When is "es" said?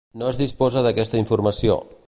0.29-0.39